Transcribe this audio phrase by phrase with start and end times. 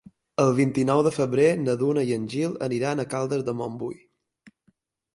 [0.43, 4.03] El vint-i-nou de febrer na Duna i en Gil aniran a Caldes de Montbui.